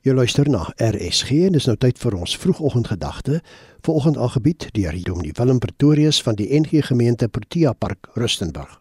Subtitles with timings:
[0.00, 3.42] Jy luister na RSG en dis nou tyd vir ons vroegoggendgedagte.
[3.84, 8.78] Vanoggend aangebied deur Dominee Willem Pretorius van die NG Gemeente Protea Park Rustenburg.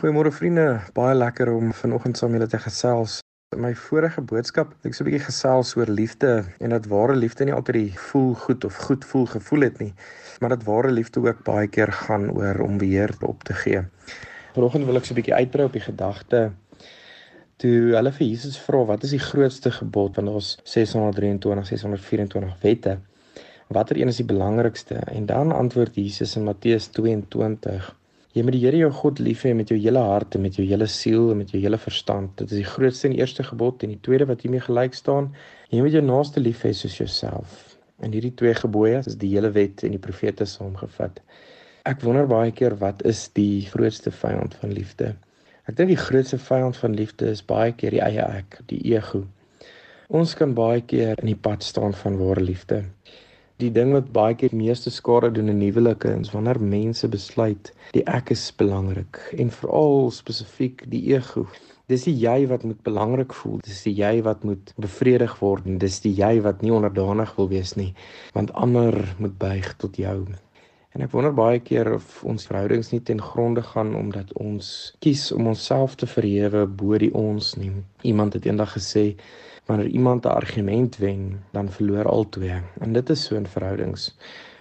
[0.00, 0.64] Goeiemôre vriende,
[0.96, 3.20] baie lekker om vanoggend saam julle te gesels.
[3.54, 7.14] In my vorige boodskap het ek so 'n bietjie gesels oor liefde en dat ware
[7.14, 9.94] liefde nie altyd die voel goed of goed voel gevoel het nie,
[10.40, 13.86] maar dat ware liefde ook baie keer gaan oor om beheer op te gee.
[14.54, 16.50] Vanoggend wil ek so 'n bietjie uitbrei op die gedagte
[17.60, 20.16] toe hulle vir Jesus vra wat is die grootste gebod?
[20.16, 22.96] Want ons 623 624 wette.
[23.70, 25.02] Watter een is die belangrikste?
[25.12, 27.90] En dan antwoord Jesus in Matteus 22
[28.30, 30.62] jy moet die Here jou God lief hê met jou hele hart en met jou
[30.62, 32.36] hele siel en met jou hele verstand.
[32.38, 35.32] Dit is die grootste en eerste gebod en die tweede wat hiermee gelyk staan
[35.74, 37.58] jy moet jou naaste lief hê soos jouself.
[38.00, 41.18] En hierdie twee gebooie is die hele wet en die profete saamgevat.
[41.90, 45.16] Ek wonder baie keer wat is die grootste vyand van liefde
[45.70, 49.20] Ek dink die grootste vyand van liefde is baie keer die eie ek, die ego.
[50.10, 52.80] Ons kan baie keer in die pad staan van ware liefde.
[53.62, 58.02] Die ding wat baie keer meeste skade doen in huwelike is wanneer mense besluit die
[58.10, 61.46] ek is belangrik en veral spesifiek die ego.
[61.86, 65.78] Dis die jy wat moet belangrik voel, dis die jy wat moet bevredig word en
[65.78, 67.92] dis die jy wat nie onderdanig wil wees nie,
[68.34, 70.18] want ander moet buig tot jou.
[70.90, 74.70] En ek wonder baie keer of ons verhoudings nie ten gronde gaan omdat ons
[75.04, 77.70] kies om onsself te verhewe bo die ons nie.
[78.02, 79.04] Iemand het eendag gesê
[79.68, 82.62] wanneer iemand 'n argument wen, dan verloor albei.
[82.80, 84.16] En dit is so in verhoudings.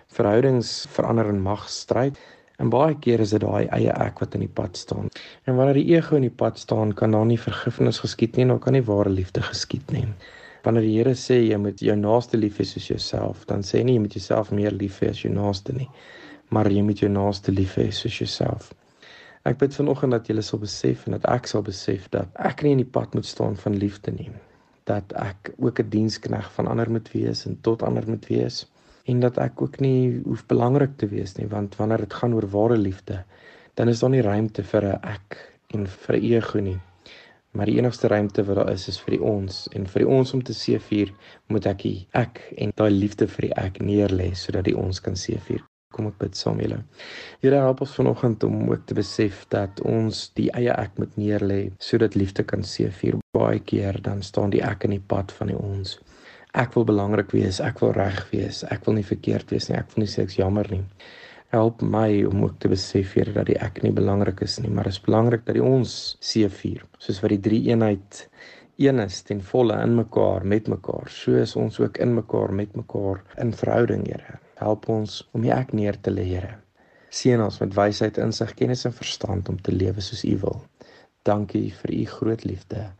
[0.08, 2.18] Verhoudings verander in magstryd.
[2.58, 5.10] En baie keer is dit daai eie ek wat in die pad staan.
[5.48, 8.48] En wanneer die ego in die pad staan, kan daar nie vergifnis geskied nie en
[8.48, 10.06] dan kan nie ware liefde geskied nie.
[10.64, 13.96] Wanneer die Here sê jy moet jou naaste lief hê soos jouself, dan sê nie
[13.96, 15.88] jy moet jouself meer lief hê as jou naaste nie,
[16.52, 18.74] maar jy moet jou naaste lief hê soos jouself.
[19.48, 22.74] Ek bid vanoggend dat julle sal besef en dat ek sal besef dat ek nie
[22.76, 24.28] in die pad moet staan van liefde nie,
[24.90, 28.66] dat ek ook 'n dienskneg van ander moet wees en tot ander moet wees
[29.06, 32.50] en dat ek ook nie hoef belangrik te wees nie, want wanneer dit gaan oor
[32.52, 33.24] ware liefde,
[33.76, 35.38] dan is daar nie ruimte vir 'n ek
[35.74, 36.80] en vir ego nie.
[37.52, 40.34] Maar die enigste ruimte wat daar is is vir die ons en vir die ons
[40.38, 41.10] om te seëvier
[41.50, 45.18] moet ek die ek en daai liefde vir die ek neerlê sodat die ons kan
[45.18, 45.64] seëvier.
[45.90, 46.78] Kom ek bid saam julle.
[47.42, 51.60] Here help ons vanoggend om ook te besef dat ons die eie ek moet neerlê
[51.82, 53.18] sodat liefde kan seëvier.
[53.34, 55.98] Baie keer dan staan die ek in die pad van die ons.
[56.54, 59.90] Ek wil belangrik wees, ek wil reg wees, ek wil nie verkeerd wees nie, ek
[59.96, 60.84] wil nie sê ek's jammer nie.
[61.50, 64.86] Help my om ook te besef hier dat die ek nie belangrik is nie, maar
[64.86, 68.28] dit is belangrik dat die ons seëvier, soos wat die drie eenheid
[68.80, 71.10] een is ten volle in mekaar met mekaar.
[71.12, 74.40] So is ons ook in mekaar met mekaar in verhouding, Here.
[74.62, 76.56] Help ons om die ek neer te lê, Here.
[77.10, 80.62] Seën ons met wysheid, insig, kennis en verstand om te lewe soos U wil.
[81.28, 82.92] Dankie vir U groot liefde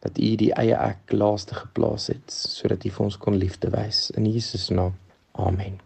[0.00, 4.08] dat U die eie ek laaste geplaas het sodat U vir ons kon liefde wys
[4.16, 4.96] in Jesus naam.
[5.38, 5.78] Amen.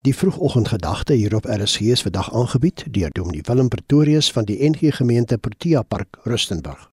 [0.00, 4.94] Die vroegoggendgedagte hier op RSG is vandag aangebied deur Dominee Willem Pretorius van die NG
[4.96, 6.90] Gemeente Protea Park Rustenburg.